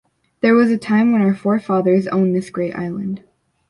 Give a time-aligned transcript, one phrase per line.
[0.39, 3.23] There was a time when our forefathers owned this great island.